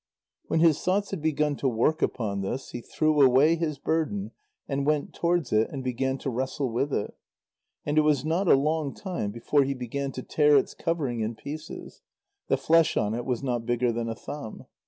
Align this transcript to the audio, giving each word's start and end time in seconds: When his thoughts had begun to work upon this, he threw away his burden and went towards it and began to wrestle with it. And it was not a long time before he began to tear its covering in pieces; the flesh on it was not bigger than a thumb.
When 0.47 0.61
his 0.61 0.81
thoughts 0.81 1.11
had 1.11 1.21
begun 1.21 1.55
to 1.57 1.67
work 1.69 2.01
upon 2.01 2.41
this, 2.41 2.71
he 2.71 2.81
threw 2.81 3.21
away 3.21 3.55
his 3.55 3.77
burden 3.77 4.31
and 4.67 4.83
went 4.83 5.13
towards 5.13 5.53
it 5.53 5.69
and 5.69 5.83
began 5.83 6.17
to 6.17 6.29
wrestle 6.31 6.71
with 6.71 6.91
it. 6.91 7.13
And 7.85 7.99
it 7.99 8.01
was 8.01 8.25
not 8.25 8.47
a 8.47 8.55
long 8.55 8.95
time 8.95 9.29
before 9.29 9.63
he 9.63 9.75
began 9.75 10.11
to 10.13 10.23
tear 10.23 10.57
its 10.57 10.73
covering 10.73 11.19
in 11.19 11.35
pieces; 11.35 12.01
the 12.47 12.57
flesh 12.57 12.97
on 12.97 13.13
it 13.13 13.27
was 13.27 13.43
not 13.43 13.67
bigger 13.67 13.91
than 13.91 14.09
a 14.09 14.15
thumb. 14.15 14.65